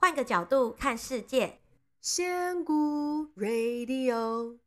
[0.00, 1.58] 换个角度看世界，
[2.00, 4.58] 仙姑 Radio。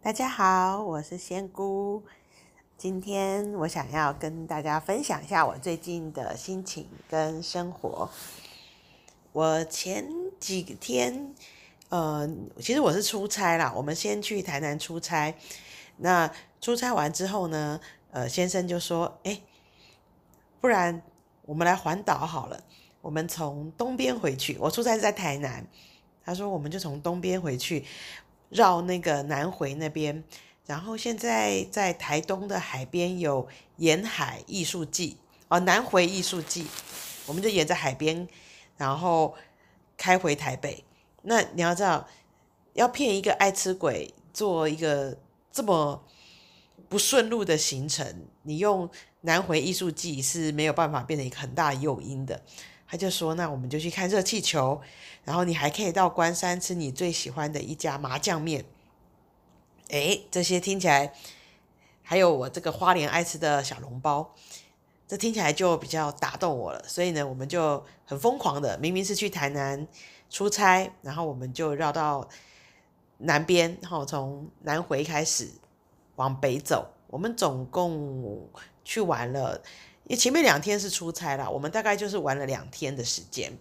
[0.00, 2.02] 大家好，我是仙姑。
[2.78, 8.08] 今天我想要跟大家分享一下我最近的心情跟生活。
[9.32, 10.08] 我前
[10.40, 11.34] 几天，
[11.90, 12.26] 呃，
[12.58, 13.70] 其实我是出差啦。
[13.76, 15.34] 我们先去台南出差，
[15.98, 16.32] 那
[16.62, 17.78] 出差完之后呢，
[18.10, 19.42] 呃，先生就说：“哎，
[20.62, 21.02] 不然
[21.42, 22.64] 我们来环岛好了。”
[23.06, 25.64] 我们从东边回去，我出差是在台南。
[26.24, 27.84] 他说，我们就从东边回去，
[28.48, 30.24] 绕那个南回那边。
[30.66, 33.46] 然后现在在台东的海边有
[33.76, 36.66] 沿海艺术季哦，南回艺术季，
[37.26, 38.26] 我们就沿着海边，
[38.76, 39.36] 然后
[39.96, 40.82] 开回台北。
[41.22, 42.08] 那你要知道，
[42.72, 45.16] 要骗一个爱吃鬼做一个
[45.52, 46.02] 这么
[46.88, 52.42] 不顺路的行程，你用南回艺术季是没有办法变成一个很大的诱因的。
[52.88, 54.80] 他就说：“那我们就去看热气球，
[55.24, 58.64] 然后你还可以到关山吃你最喜欢的一家麻酱面。
[59.88, 61.12] 诶，这些听起来，
[62.02, 64.34] 还有我这个花莲爱吃的小笼包，
[65.08, 66.82] 这听起来就比较打动我了。
[66.86, 69.86] 所以呢，我们就很疯狂的，明明是去台南
[70.30, 72.28] 出差，然后我们就绕到
[73.18, 75.50] 南边，然后从南回开始
[76.14, 76.88] 往北走。
[77.08, 78.48] 我们总共
[78.84, 79.60] 去玩了。”
[80.08, 83.52] 因为前面两天是出差啦，我们大概就是玩了两天的时间。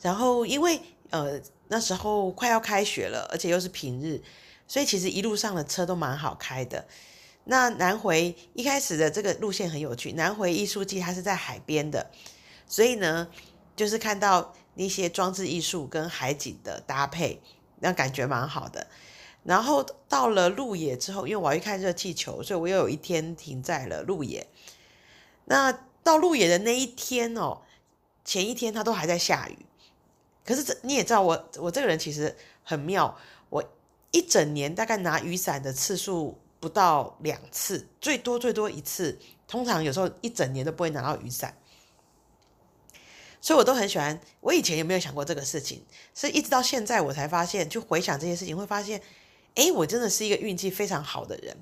[0.00, 4.22] 然后因为呃那时候快要开学了，而且又是平日，
[4.68, 6.86] 所以其实一路上的车都蛮好开的。
[7.44, 12.10] 那南回一开始的这个路线很有趣，南回艺术季它是在海边的，
[12.68, 13.26] 所以呢
[13.74, 17.40] 就是看到那些装置艺术跟海景的搭配，
[17.80, 18.86] 那感觉蛮好的。
[19.42, 24.46] 然后到了鹿野之后，因为我要去看热气球，所以我又有一天停在了鹿野。
[25.52, 25.70] 那
[26.02, 27.60] 到鹿野的那一天哦，
[28.24, 29.58] 前一天它都还在下雨。
[30.46, 33.14] 可是这你也知道我，我我这个人其实很妙，
[33.50, 33.62] 我
[34.12, 39.18] 一整年大概拿雨伞的次数不到两次，最多最多一次。
[39.46, 41.54] 通常有时候一整年都不会拿到雨伞，
[43.38, 44.18] 所以我都很喜欢。
[44.40, 45.84] 我以前有没有想过这个事情？
[46.14, 49.02] 是一直到现在我才发现，就回想这些事情，会发现。
[49.54, 51.54] 哎，我真的是一个运气非常好的人。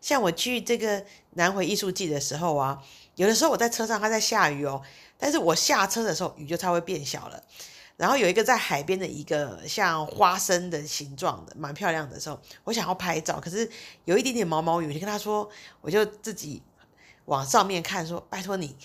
[0.00, 2.80] 像我去这个南回艺术季的时候啊，
[3.16, 4.82] 有的时候我在车上，它在下雨哦，
[5.18, 7.42] 但是我下车的时候，雨就稍微变小了。
[7.96, 13.70] 然后有一个在海边的一个像花生的形状的，蛮漂亮的时候，我想要拍照，可是
[14.04, 15.48] 有一点点毛毛雨，我就跟他说，
[15.80, 16.60] 我就自己
[17.26, 18.76] 往上面看，说拜托你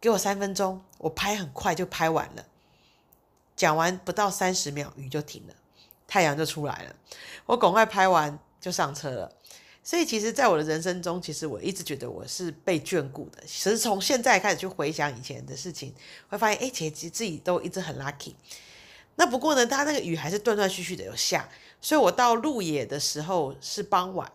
[0.00, 2.44] 给我三分钟，我拍很快就拍完了。
[3.54, 5.54] 讲完不到三十秒，雨就停了。
[6.08, 6.94] 太阳就出来了，
[7.46, 9.32] 我赶快拍完就上车了。
[9.84, 13.42] 所以其实，在我的人生中，其实我一直觉得我是被眷顾的。
[13.44, 15.92] 其实从现在开始去回想以前的事情，
[16.28, 18.34] 会发现，哎，其实自己都一直很 lucky。
[19.16, 21.48] 那不过呢，它那个雨还是断断续续的有下，
[21.80, 24.30] 所以我到鹿野的时候是傍晚，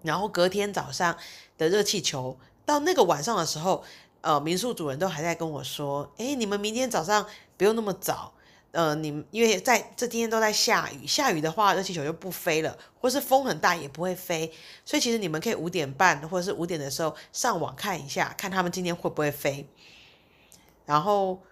[0.00, 1.14] 然后隔天早上
[1.58, 3.84] 的热气球，到那个晚上的时候，
[4.22, 7.26] 呃，民宿主人都还在跟我说，哎，你们明天早上
[7.58, 8.32] 不用那么早。
[8.72, 14.50] 呃，你们因为在这今天都在下雨，下雨的话，热气球就不飞了，或是风很大也不会飞，
[14.82, 19.68] 所以其实你们可以五点半或者是五点的时候上网看一下，看他们今天会不会飞。
[20.86, 21.42] 然后，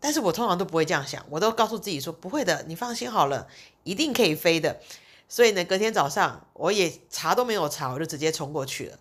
[0.00, 3.46] 但是我通常都不会这样想，我都告诉自己说不会的，你放心好了，
[3.84, 4.80] 一定可以飞的。
[5.28, 8.98] 所以呢，隔天早上我也查都没有查，我就直接冲过去了。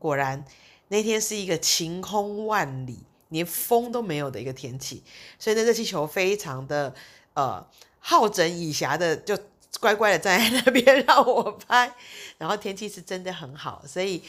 [0.00, 0.44] 果然
[0.88, 3.04] 那天是一个晴空万里。
[3.30, 5.02] 连风都没有的一个天气，
[5.38, 6.94] 所以那热气球非常的
[7.34, 7.66] 呃
[7.98, 9.36] 好整以暇的，就
[9.80, 11.94] 乖乖的站在那边 让我拍。
[12.38, 14.22] 然后天气是真的很好，所以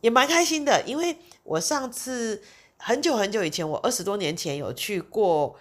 [0.00, 0.82] 也蛮开心的。
[0.86, 2.42] 因为我上次
[2.76, 5.56] 很久很久以前，我二十多年前有去过，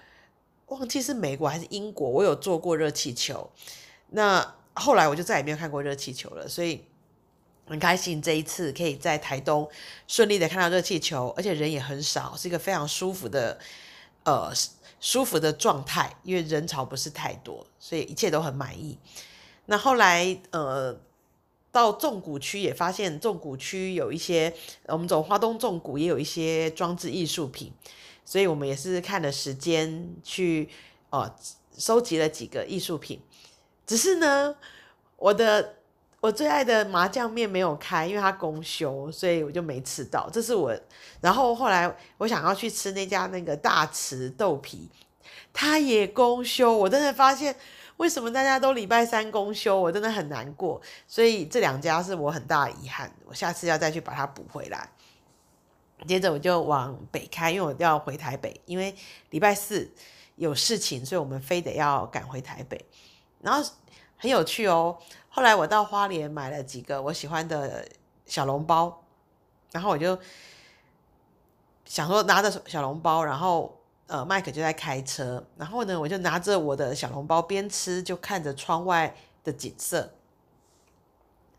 [0.68, 3.50] 忘记是美国还是英国，我有坐过热气球。
[4.09, 6.84] 那后来我就再也没有看过热气球了，所以。
[7.68, 9.70] 很开心这一次可以在台东
[10.06, 13.58] 顺利的看到热气球，而且人也很少，是一个非常舒服的
[14.26, 14.52] 呃
[15.00, 18.98] 舒服的状态，因为人潮不是太多，所以一切都很满意。
[19.68, 21.00] 那后来呃
[21.72, 24.54] 到纵谷区也发现纵谷区有一些，
[24.88, 27.72] 我们走花东纵谷也有一些装置艺术品，
[28.25, 30.68] 所以我们也是看了时间去
[31.12, 31.34] 呃
[31.78, 33.22] 收集了几个艺术品。
[33.88, 34.57] 只是呢，
[35.16, 35.75] 我的。
[36.21, 40.29] 我最爱的麻酱面没有开，因为它公休，所以我就没吃到。
[40.31, 40.71] 这是我，
[41.19, 44.88] 然后后来我想要去吃那家那个大慈豆皮，
[45.51, 46.77] 它也公休。
[46.77, 47.56] 我真的发现
[47.97, 50.79] 为什么大家都礼拜三公休，我真的很难过。
[51.07, 54.88] 所以这两家是我很大的遗憾，我下次要再去把它补回来。
[56.07, 58.95] 接着我就往北开，因为我要回台北，因为
[59.31, 59.89] 礼拜四
[60.35, 62.79] 有事情，所以我们非得要赶回台北。
[63.39, 63.68] 然后
[64.21, 64.97] 很有趣哦，
[65.27, 67.85] 后来我到花莲买了几个我喜欢的
[68.25, 69.03] 小笼包，
[69.71, 70.18] 然后我就
[71.83, 80.13] 想说拿着小笼包，然后呃麦克就在开车，然后呢我就拿着我的小笼包边吃就看着窗外的景色，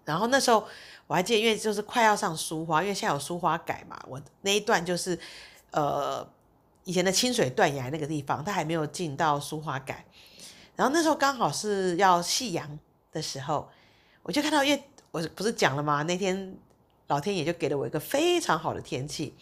[0.04, 0.64] 然后那时候。
[1.08, 5.18] 我还记得，因为就是快要上苏花，因为现在有苏花改嘛，我那一段就是，
[5.70, 6.26] 呃，
[6.84, 10.06] 以前的清水断崖那个地方，它还没有进到苏花改。
[10.82, 12.76] 然后那时候刚好是要夕阳
[13.12, 13.70] 的时候，
[14.24, 14.82] 我就看到，因为
[15.12, 16.02] 我不是讲了吗？
[16.02, 16.56] 那天
[17.06, 19.32] 老天爷就给了我一个非常好的天气。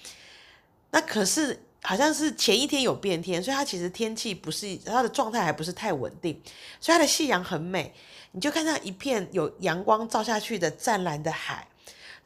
[0.90, 6.38] 那可是好像是前一天有变天，所以它其实天气不是它的状态还不是太稳定，
[6.78, 7.94] 所以它的夕阳很美。
[8.32, 11.66] 你就看到一片有阳光照下去的湛蓝的海，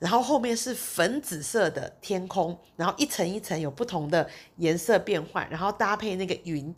[0.00, 6.74] 然后后面是粉紫色的天空，然后一层一层有不同的颜色变换，然后搭配那个云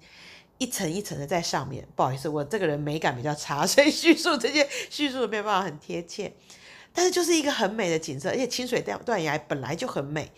[0.59, 1.87] 一层一层的在上面。
[1.95, 6.33] 不好意思，我这个人美感比较差， 所以叙述这些叙述没有办法很贴切。
[6.93, 10.33] 但是就是一个很美的景色，而且清水断断崖本来就很美，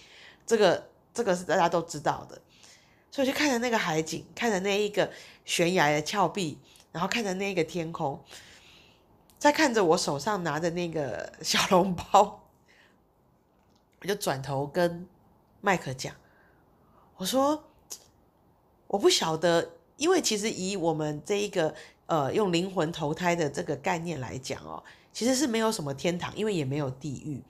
[0.45, 2.41] 这个这个是大家都知道的。
[3.11, 5.11] 所以就看着那个海景，看着那一个
[5.45, 6.59] 悬崖的峭壁，
[6.93, 8.23] 然后看着那个天空。
[9.39, 12.49] 再看着我手上拿的那个小笼包，
[14.01, 15.07] 我就转头跟
[15.61, 16.13] 麦克讲
[17.19, 17.65] ：“我说，
[18.89, 21.75] 我不晓得，因为其实以我们这一个
[22.07, 27.43] 呃用灵魂投胎的这个概念来讲哦，其实是没有什么天堂，因为也没有地狱，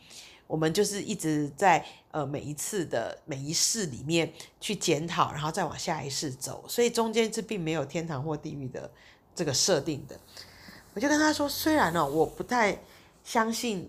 [0.48, 8.90] 我们就是一直在呃每一次的每一世里面去检讨，然后再往下一世走，所以中间是并没有天堂或地狱的
[9.34, 10.18] 这个设定的。”
[10.94, 12.76] 我就跟他说，虽然呢，我不太
[13.22, 13.88] 相信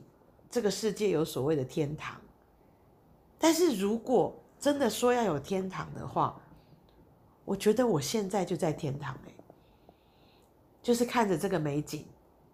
[0.52, 2.20] 这个世界有所谓的天堂，
[3.40, 6.40] 但是如果真的说要有天堂的话，
[7.50, 9.34] 我觉得我现在就在天堂欸，
[10.84, 12.06] 就是看着这个美景，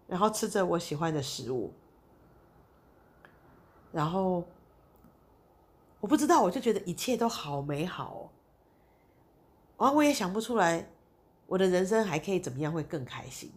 [0.08, 1.74] 然后吃着我喜欢的食物，
[3.92, 4.42] 然后
[6.00, 8.30] 我不知道，我就觉得一切都好美好哦，
[9.80, 10.90] 然后我也想不出来，
[11.46, 13.52] 我的人生还可以怎么样会更开心。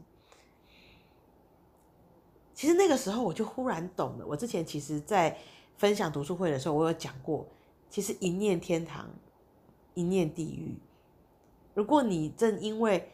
[2.52, 4.26] 其实那个时候我就忽然懂了。
[4.26, 5.38] 我之前其实，在
[5.76, 7.46] 分享读书会的时候，我有讲过，
[7.88, 9.08] 其实一念天堂，
[9.94, 10.75] 一念地狱。
[11.78, 13.08] 如果你正因为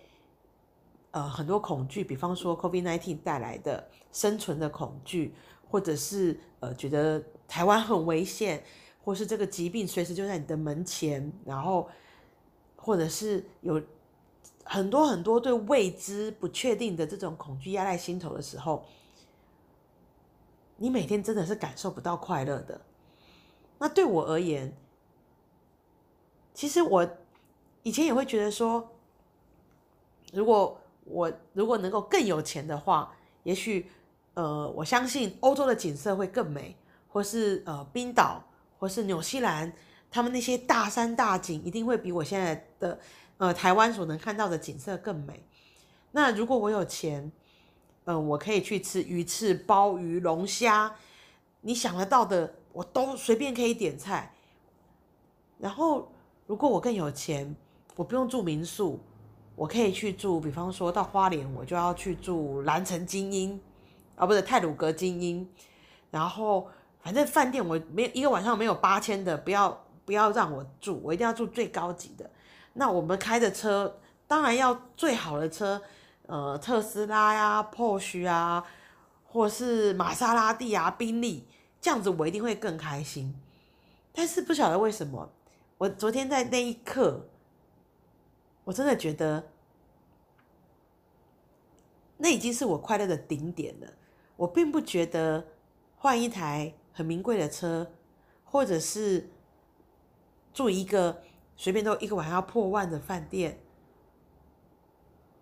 [1.10, 5.34] 呃很多恐惧，比方说 COVID-19 带来的生存的恐惧，
[5.68, 8.64] 或者是呃觉得台湾很危险，
[9.04, 11.86] 或是这个疾病随时就在你的门前，然后
[12.74, 13.82] 或者是有
[14.64, 18.82] 很多很多对未知不确定的这种恐惧压在心头的时候。
[20.78, 22.80] 你每天真的是感受不到快乐的。
[23.78, 24.74] 那对我而言，
[26.54, 27.06] 其实我
[27.84, 28.90] 以前也会觉得说，
[30.32, 33.86] 如果我如果能够更有钱的话，也许
[34.32, 36.74] 呃，我相信欧洲的景色会更美，
[37.08, 38.42] 或是呃冰岛，
[38.78, 39.70] 或是纽西兰，
[40.10, 42.98] 他们那些大山大景一定会比我现在的
[43.36, 45.46] 呃台湾所能看到的景色更美。
[46.12, 47.30] 那如果我有钱，
[48.06, 50.96] 嗯，我可以去吃鱼翅、鲍鱼、龙虾，
[51.60, 54.34] 你想得到的我都随便可以点菜。
[55.58, 56.10] 然后，
[56.46, 57.54] 如果我更有钱，
[57.96, 59.00] 我不用住民宿，
[59.54, 63.60] 我可以去住，比方说到花莲，我就要去住蓝城精英，
[64.16, 65.48] 啊，不是泰鲁阁精英。
[66.10, 66.68] 然后，
[67.00, 72.28] 反正饭店我没一个晚上没有八千的，不要不要让我住，我一定要住最高级的。
[72.74, 75.82] 那我们开的车，当然要最好的车。
[76.26, 78.64] 呃，特斯拉呀、Porsche 啊，
[79.26, 81.46] 或是玛莎拉蒂啊、宾利，
[81.82, 83.34] 这样子我一定会更开心。
[84.10, 85.30] 但是不晓得为什么，
[85.76, 87.28] 我昨天在那一刻，
[88.64, 89.50] 我真的觉得，
[92.16, 93.92] 那已经是我快乐的顶点了。
[94.36, 95.46] 我并不觉得
[95.96, 97.92] 换一台很名贵的车，
[98.42, 99.30] 或者是
[100.52, 101.22] 住一个
[101.56, 103.60] 随便都一个晚上要破万的饭店。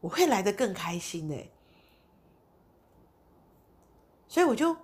[0.00, 1.37] 我会来得更开心呢，
[4.26, 4.76] 所以我就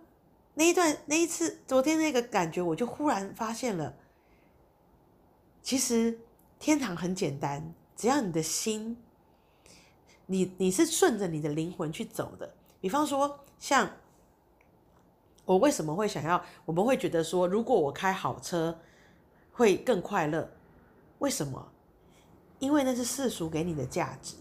[0.54, 3.97] 那一段那一次昨天那个感觉，我就忽然发现了，
[5.61, 6.21] 其实
[6.61, 8.97] 天堂很简单，只要你的心，
[10.26, 12.55] 你你是顺着你的灵魂去走的。
[12.81, 13.90] 比方说，像
[15.45, 18.78] 我为什么会想要，我们会觉得说，如果我开好车
[19.50, 20.49] 会更快乐，
[21.19, 21.73] 为什么？
[22.61, 24.37] 因为那是世俗给你的价值。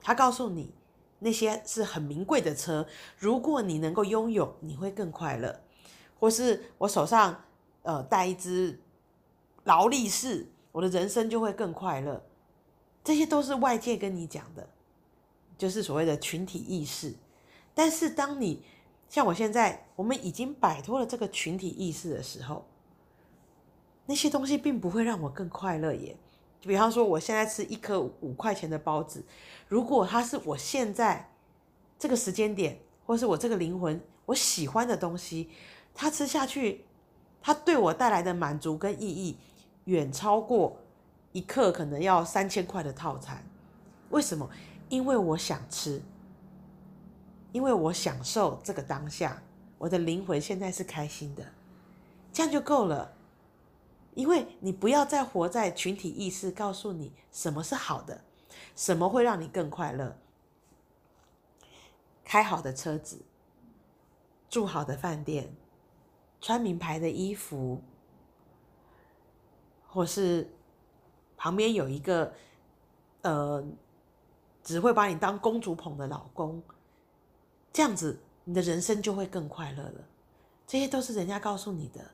[0.00, 0.72] 他告诉你，
[1.18, 2.86] 那些是很名贵的车，
[3.18, 5.60] 如果你能够拥有，你会更快乐。
[6.20, 7.42] 或是我手上
[7.82, 8.80] 呃带一只
[9.64, 12.22] 劳力士，我的人生就会更快乐。
[13.02, 14.68] 这些都是外界跟你讲的，
[15.56, 17.14] 就是所谓的群体意识。
[17.74, 18.62] 但是当你
[19.08, 22.64] 像我现在，我们已经摆脱了这个群体意识的时候，
[24.06, 26.16] 那些东西并不会让我更快乐耶。
[26.60, 29.24] 就比方说，我现在吃一颗五块钱的包子，
[29.66, 31.32] 如果它是我现在
[31.98, 35.48] 这个时间点，或是我这个灵魂我喜欢的东西，
[35.94, 36.84] 它吃下去，
[37.40, 39.38] 它对我带来的满足跟意义，
[39.84, 40.76] 远超过
[41.32, 43.44] 一克可能要三千块的套餐。
[44.10, 44.50] 为什么？
[44.88, 46.02] 因为我想吃，
[47.52, 49.40] 因为我享受这个当下，
[49.78, 51.44] 我的灵魂现在是开心的，
[52.32, 53.12] 这样就够了。
[54.14, 58.24] 因为你不要再活在群体意识告诉你什么是好的，
[58.74, 60.18] 什么会让你更快乐。
[62.24, 63.22] 开好的车子，
[64.48, 65.54] 住好的饭店，
[66.40, 67.80] 穿名牌的衣服，
[69.86, 70.50] 或是
[71.40, 72.30] 旁边有一个
[73.22, 73.64] 呃，
[74.62, 76.62] 只会把你当公主捧的老公，
[77.72, 80.04] 这样子你的人生就会更快乐了。
[80.66, 82.10] 这些都是人家告诉你的。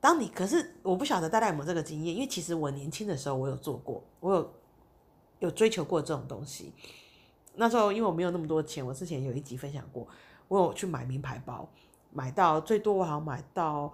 [0.00, 4.54] 当你可是我不晓得大家有没有这个经验，因为其实我年轻的时候我有做过，我有
[5.38, 6.72] 有追求过这种东西。
[7.54, 10.08] 那时候因为我没有那么多钱，我之前有一集分享过，
[10.48, 11.68] 我有去买名牌包，
[12.10, 13.92] 买到最多我好像买到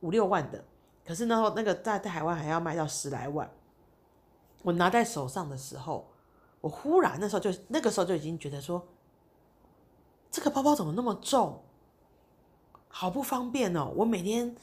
[0.00, 0.64] 五六万的，
[1.06, 3.50] 可是那时候那个在台湾还要卖到十来万。
[4.62, 6.08] 我拿在手上的时候，
[6.60, 8.86] 我忽然那时候就那个时候就已经觉得说，
[10.30, 11.62] 这个包包怎么那么重，
[12.88, 14.56] 好不方便哦，我每天。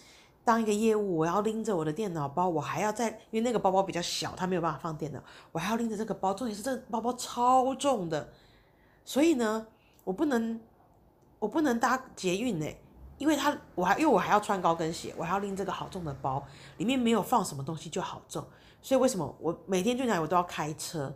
[0.45, 5.23] 当一个业务，我要拎着我的电脑包，我还要在，因为那个包包比较小，它没有办法放电脑，
[5.53, 6.33] 我还要拎着这个包。
[6.33, 8.29] 重点是这个包包超重的，
[9.05, 9.65] 所以呢，
[10.03, 10.59] 我不能，
[11.39, 12.67] 我不能搭捷运呢，
[13.17, 16.45] 因为他我还因为我还要穿高跟鞋，我还要拎这个好重的包，
[16.77, 18.45] 里面没有放什么东西就好重，
[18.81, 21.13] 所以为什么我每天去哪里我都要开车？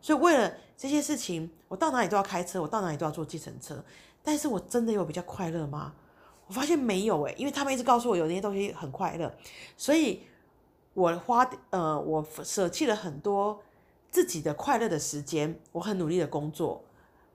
[0.00, 3.84] 所以为了这些事情，我到哪里都要开车，我到哪里都要坐计程车，
[4.22, 5.92] 但是我真的有比较快乐吗？
[6.46, 9.32] 我发现没有诶，因为他们一直告诉我有那些东西很快乐，
[9.76, 10.22] 所以
[10.94, 13.60] 我花呃我舍弃了很多
[14.10, 16.82] 自己的快乐的时间，我很努力的工作，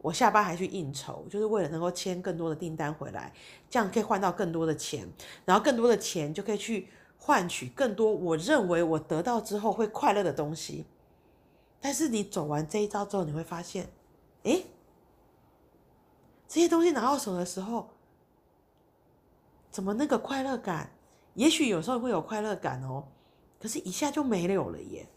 [0.05, 3.33] 我下班还去应酬，就是为了能够签更多的订单回来，
[3.67, 5.11] 这样可以换到更多的钱，
[5.45, 10.85] 然后更多的钱就可以去换取更多我认为我得到之后会快乐的东西。
[11.81, 13.89] 但是你走完这一招之后，你会发现，
[14.43, 14.67] 诶，
[16.47, 17.89] 这些东西拿到手的时候。
[19.71, 20.91] 怎么那个快乐感？
[21.33, 23.05] 也许有时候会有快乐感哦，
[23.59, 25.07] 可是一下就没有了耶。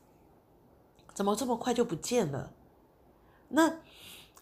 [1.13, 2.55] 怎么这么快就不见了？
[3.51, 3.81] 那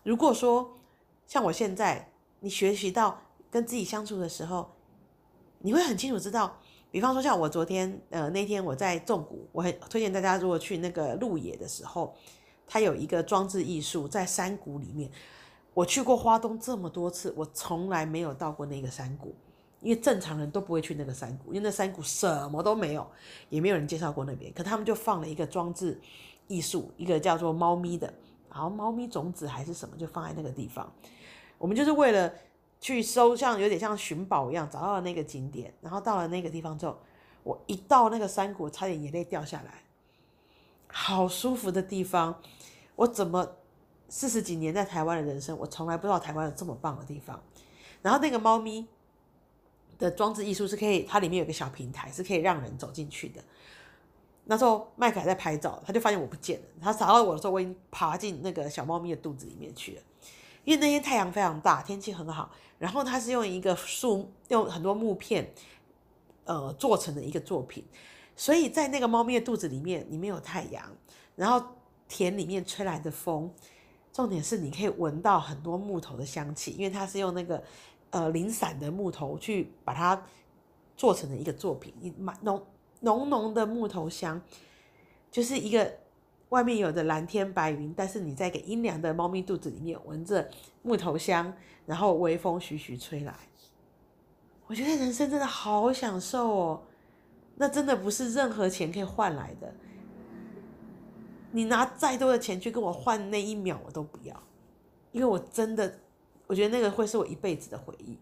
[0.06, 0.78] 如果说
[1.26, 3.20] 像我现在，你学习到
[3.50, 4.70] 跟自己相处的时候，
[5.58, 6.60] 你会很清楚知道，
[6.92, 12.14] 比方说像我昨天，呃，那天我在纵谷，我很推荐大家如果去那个鹿野的时候，
[12.68, 15.10] 它有一个装置艺术在山谷里面。
[15.74, 19.34] 我去过花东这么多次，我从来没有到过那个山谷。
[19.80, 23.04] 因为正常人都不会去那个山谷，因为那山谷什么都没有，
[23.48, 24.52] 也没有人介绍过那边。
[24.52, 26.00] 可他们就放了一个装置
[26.46, 28.12] 艺术，一个叫做猫咪的，
[28.56, 30.90] 然后猫咪种子还是什么，就放在那个地方。
[31.58, 32.32] 我们就是为了
[32.80, 35.74] 去搜，像有点像寻宝一样，找到了那个景点。
[35.82, 36.98] 然后到了那个地方之后，
[37.42, 39.82] 我一到那个山谷，差点眼泪掉下来。
[40.88, 42.40] 好舒服的地方，
[42.94, 43.46] 我怎么
[44.08, 47.38] 四十几年在台湾的人生，我从来不知道台湾有这么棒的地方。
[48.00, 48.86] 然后那个猫咪。
[49.98, 53.42] 的装置艺术是可以，它里面有个小平台，是可以让人走进去的。
[54.46, 56.66] 那时候麦克还在拍照，他就发现我不见了。
[56.80, 60.02] 他找到我的时候，我已经爬进那个小猫咪的肚子里面去了。
[60.64, 65.52] 因为那天太阳非常大，天气很好，然后它是用一个树，用很多木片，
[66.44, 67.84] 呃，做成的一个作品。
[68.34, 70.84] 所以在那个猫咪的肚子里面，里面有太阳，
[71.34, 71.64] 然后
[72.08, 73.52] 田里面吹来的风，
[74.12, 77.62] 重点是你可以闻到很多木头的香气，因为它是用那个。
[78.10, 80.24] 呃，零散的木头去把它
[80.96, 82.64] 做成了一个作品，你满浓
[83.00, 84.40] 浓浓的木头香，
[85.30, 85.98] 就是一个
[86.48, 90.48] 外面有的蓝天白云，但是你在一个阴凉的猫咪肚子里面闻着
[90.82, 91.52] 木头香，
[91.86, 93.34] 然后微风徐徐吹来，
[94.66, 96.82] 我觉得人生真的好享受哦，
[97.56, 99.74] 那真的不是任何钱可以换来的，
[101.52, 104.42] 你拿再多的钱去跟我换那一秒，我都不要，
[105.12, 106.00] 因为我真的。
[106.48, 108.16] 我觉得那个会是我一辈子的回忆，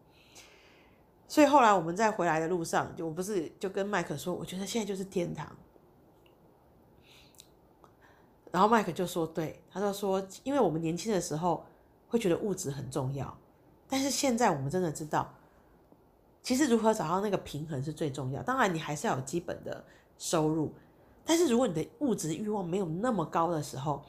[1.26, 5.50] 所以后来我们在回来的路上，就我不是就跟麦克说，我觉得现在就是天堂。
[8.52, 11.66] 然后麦克就说：“对，他就说，因为我们年轻的时候
[12.06, 13.36] 会觉得物质很重要，
[13.88, 15.34] 但是现在我们真的知道，
[16.40, 18.40] 其实如何找到那个平衡是最重要。
[18.44, 19.84] 当然，你还是要有基本的
[20.18, 20.72] 收入，
[21.24, 24.04] 但是如果你的物质欲望没有那么高的时候，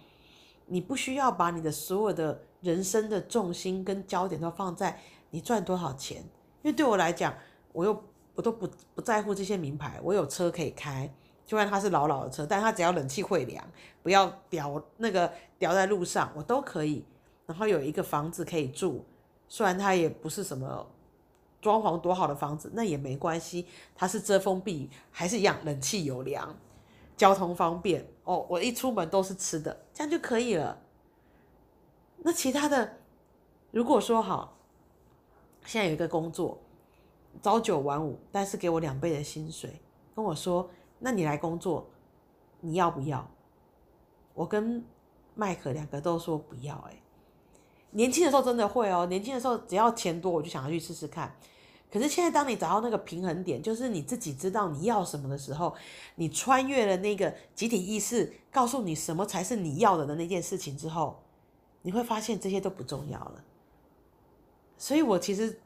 [0.68, 5.00] 你不需要把你的所有的人生的重心跟焦点都放在
[5.32, 6.24] 你赚多少钱。
[6.66, 7.32] 因为对我来讲，
[7.74, 8.04] 我又
[8.34, 11.08] 我都不不在乎这些名牌，我有车可以开，
[11.46, 13.64] 就算它是老老的车，但它只要冷气会凉，
[14.02, 17.06] 不要掉那个掉在路上，我都可以。
[17.46, 19.06] 然后有一个房子可以住，
[19.48, 20.88] 虽然它也不是什么
[21.62, 26.58] 装潢多好的房子，那也没关系，它是遮风避雨，还是一样冷气有凉，
[27.16, 28.44] 交通方便哦。
[28.50, 30.82] 我一出门都是吃的，这样就可以了。
[32.24, 32.98] 那其他的，
[33.70, 34.55] 如果说好，
[35.66, 36.58] 现在有一个工作，
[37.42, 39.82] 朝九晚五，但是给我两倍的薪水，
[40.16, 40.70] 跟我说，
[41.00, 41.88] 那你来工作，
[42.62, 43.28] 你要不要？
[44.34, 44.84] 我跟
[45.34, 47.02] 麦克两个都说不要，欸，
[47.92, 51.36] 年轻的时候真的会哦，年轻的时候只要钱多，我就想要去试试看。
[51.92, 55.74] 可是现在，当你找到那个平衡点，就是你自己知道你要什么的时候，
[56.16, 61.24] 你穿越了那个集体意识，告诉你什么才是你要的的那件事情之后，
[61.84, 63.44] 你会发现这些都不重要了。
[64.78, 65.60] 所以我其实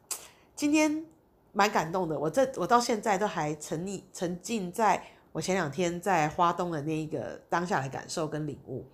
[0.54, 1.04] 今天
[1.52, 5.02] 蛮感动的，我这我到现在都还沉溺沉浸在
[5.32, 8.86] 我前两天在花东的那一个当下的感受跟领悟。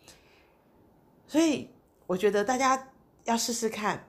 [1.27, 1.71] 所以
[2.07, 2.89] 我觉得大家。
[3.27, 4.07] 要试试看，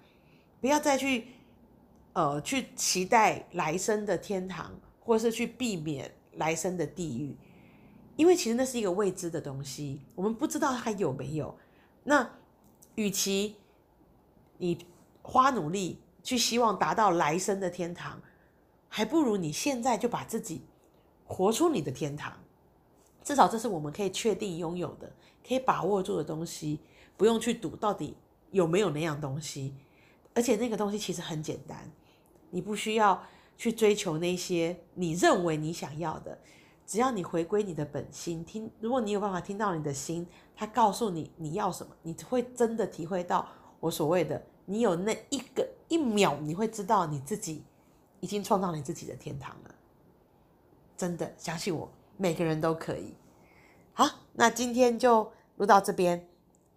[0.61, 1.29] 不要再去，
[2.13, 7.35] 呃，去期待来生的天堂，或是去避免来生的地狱，
[8.15, 11.57] 因为其实那是一个未知的东西，我们不知道它有没有。
[12.03, 12.29] 那
[12.93, 13.55] 与其
[14.59, 14.85] 你
[15.29, 18.21] 花努力去希望达到来生的天堂，
[18.87, 20.61] 还不如你现在就把自己
[21.25, 22.31] 活出你的天堂。
[23.25, 25.11] 至少这是我们可以确定拥有的，
[25.45, 26.79] 可以把握住的东西，
[27.17, 28.15] 不用去赌到底。
[28.51, 29.75] 有没有那样东西？
[30.33, 31.91] 而且那个东西其实很简单，
[32.49, 33.21] 你不需要
[33.57, 36.39] 去追求那些你认为你想要的，
[36.85, 43.45] 只要你回归你的本心，听，如果你有办法听到你的心，他告诉你你要什么，你会真的体会到
[43.81, 47.63] 我所谓的，你有那一个一秒，你会知道你自己
[48.19, 49.75] 已经创造你自己的天堂了。
[50.97, 53.15] 真的，相信我，每个人都可以。
[53.93, 56.27] 好，那今天就录到这边，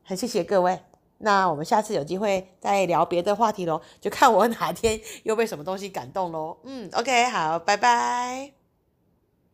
[0.04, 0.80] 很谢谢各位。
[1.18, 6.58] 那我们下次有机会再聊别的话题喽，就看我哪天又被什么东西感动喽。
[6.62, 8.59] 嗯，OK，好，拜拜。